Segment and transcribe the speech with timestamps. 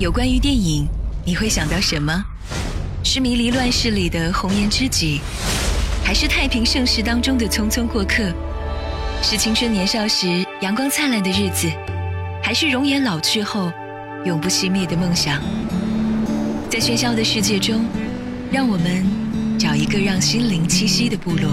[0.00, 0.88] 有关于电影，
[1.26, 2.24] 你会想到什么？
[3.04, 5.20] 是迷离乱世里的红颜知己，
[6.02, 8.32] 还是太平盛世当中的匆匆过客？
[9.22, 11.70] 是青春年少时阳光灿烂的日子，
[12.42, 13.70] 还是容颜老去后
[14.24, 15.38] 永不熄灭的梦想？
[16.70, 17.84] 在喧嚣的世界中，
[18.50, 19.04] 让我们
[19.58, 21.50] 找一个让心灵栖息的部落，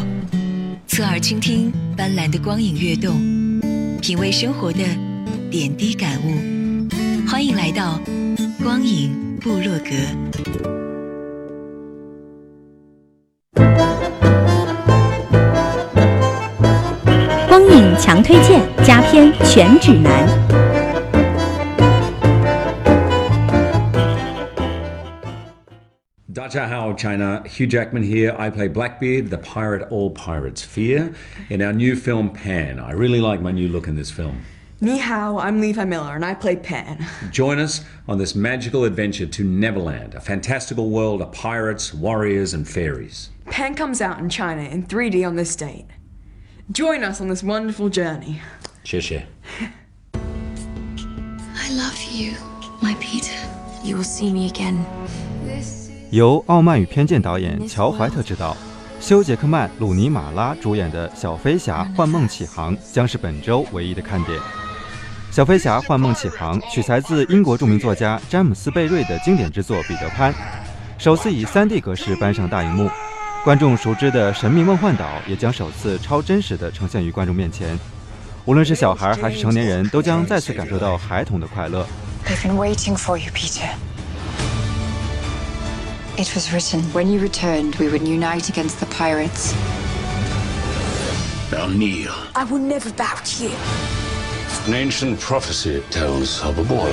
[0.88, 3.20] 侧耳倾听斑斓的光影跃动，
[4.00, 4.80] 品味生活的
[5.52, 6.57] 点滴感悟。
[7.38, 8.02] 欢迎来到。
[8.64, 9.92] 光影部落格，
[17.48, 20.28] 光影强推荐，佳片全指南。
[26.34, 27.44] 大家好，China.
[27.46, 28.36] Hugh Jackman here.
[28.36, 31.12] I play Blackbeard, the pirate all pirates fear,
[31.50, 32.80] in our new film Pan.
[32.80, 34.38] I really like my new look in this film.
[34.81, 37.07] Ni hao, I'm Levi Miller, and I play Pan.
[37.31, 42.67] Join us on this magical adventure to Neverland, a fantastical world of pirates, warriors, and
[42.67, 43.31] fairies.
[43.47, 45.87] Pan comes out in China in 3D on this date.
[46.73, 48.41] Join us on this wonderful journey.
[48.83, 49.13] Cheers,
[51.55, 52.35] I love you,
[52.81, 53.39] my Peter.
[53.85, 54.79] You will see me again.
[56.11, 58.57] 由《傲慢与偏见》导演乔·怀特执导，
[59.01, 64.37] 休·杰克曼、鲁尼·马拉主演的《小飞侠：幻梦启航》将是本周唯一的看点。《
[65.38, 70.34] 小飞侠：幻梦启航》取材自英国著名作家詹姆斯·贝瑞的经典之作《彼得潘》，
[70.98, 72.90] 首次以 3D 格式搬上大荧幕。
[73.44, 77.78] 观众熟知的神秘梦幻岛也将首次超真实的呈现于观众面前。
[78.46, 81.86] 无论是小孩还是成年人，都将再次感受到孩童的快乐。
[82.26, 83.70] They've been waiting for you, Peter.
[86.18, 89.54] It was written when you returned, we would unite against the pirates.
[91.52, 92.10] Now kneel.
[92.34, 93.52] I will never bow to you.
[94.68, 96.92] An ancient prophecy tells of a boy.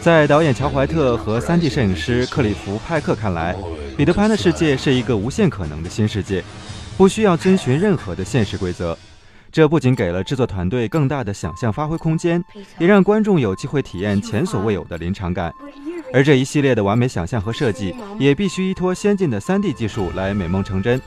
[0.00, 3.54] 在导演乔怀特和 3D 摄影师克里夫派克看来，
[3.94, 6.42] 彼得潘的世界是一个无限可能的新世界，
[6.96, 8.96] 不需要遵循任何的现实规则。
[9.50, 12.42] 这不仅给了制作团队更大的想象发挥空间，
[12.78, 15.52] 也让观众有机会体验前所未有的临场感。
[16.14, 20.98] 而这一系列的完美想象和设计，也必须依托先进的 3D 技术来美梦成真。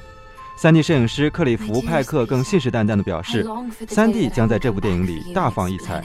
[0.59, 3.45] 3D 摄影师克里夫·派克更信誓旦旦地表示，
[3.87, 6.05] 3D 将在这部电影里大放异彩。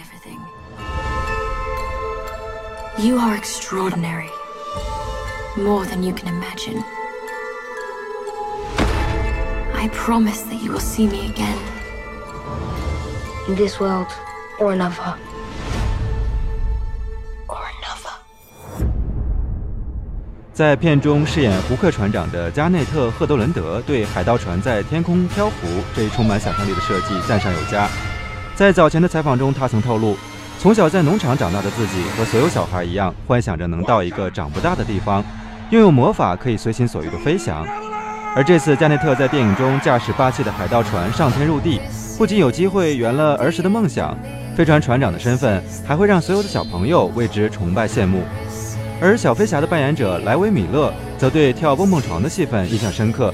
[2.97, 4.30] You are extraordinary,
[5.58, 6.81] more than you can imagine.
[9.74, 11.58] I promise that you will see me again.
[13.50, 14.08] In this world,
[14.59, 15.18] or another.
[20.60, 25.66] 在片中饰演胡克船长的加内特·赫德伦德对海盗船在天空漂浮
[25.97, 27.88] 这一充满想象力的设计赞赏有加。
[28.54, 30.19] 在早前的采访中，他曾透露，
[30.59, 35.25] 从小在农场长大的自己和所有小孩一样，幻想着能到一个长不大的地方，
[35.70, 37.66] 拥有魔法可以随心所欲的飞翔。
[38.37, 41.81] 而这次加内特在电影中驾驶霸气的海盗船上天入地，
[42.19, 44.15] 不仅有机会圆了儿时的梦想，
[44.54, 48.22] 飞船船长的身份还会让所有的小朋友为之崇拜羡慕。
[49.03, 53.33] 而小飞侠的扮演者莱维·米勒则对跳蹦蹦床的戏份印象深刻，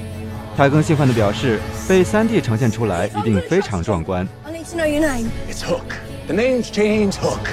[0.56, 4.26] 他更兴奋地表示，被 3D 呈现出来一定非常壮观。
[4.46, 5.94] It's Hook.
[6.28, 7.48] The name's James Hook.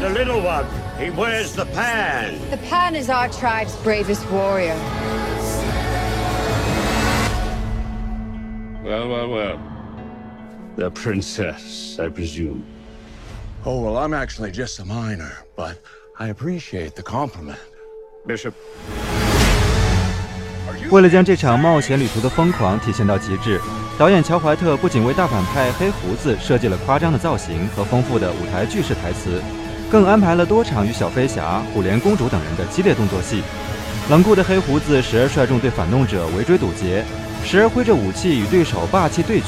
[0.00, 0.64] The little one.
[0.98, 2.34] He wears the pan.
[2.50, 4.74] The pan is our tribe's bravest warrior.
[8.84, 9.58] Well, well, well.
[10.76, 12.64] The princess, I presume.
[13.64, 15.74] Oh, well, I'm actually just a minor, but
[16.16, 17.58] I appreciate the compliment.
[18.24, 18.52] Bishop.
[20.90, 23.60] 为了将这场冒险旅途的疯狂体现到极致，
[23.98, 29.42] 导演乔怀特不仅为大反派黑胡子设计了夸张的造型和丰富的舞台剧式台词，
[29.90, 33.42] 更安排了多场与小飞侠、虎莲公主等人的激烈动作戏。
[34.08, 37.04] 冷酷的黑胡子时而率众对反动者围追堵截，
[37.44, 39.46] 时而挥着武器与对手霸气对决。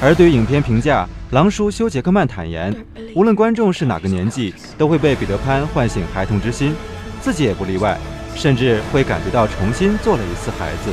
[0.00, 2.74] 而对于影片评价，狼叔休·杰克曼坦言，
[3.14, 6.74] 无论观众是哪个年纪，都会被彼得潘唤醒孩童之心，
[7.20, 7.98] 自己也不例外，
[8.34, 10.90] 甚至会感觉到重新做了一次孩子。